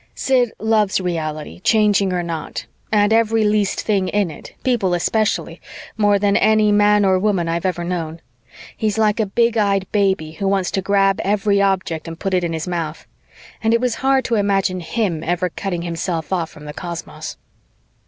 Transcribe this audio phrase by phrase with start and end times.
[0.15, 5.61] Sid loves reality, Changing or not, and every least thing in it, people especially,
[5.95, 8.19] more than any man or woman I've ever known
[8.75, 12.43] he's like a big eyed baby who wants to grab every object and put it
[12.43, 13.05] in his mouth
[13.61, 17.37] and it was hard to imagine him ever cutting himself off from the cosmos.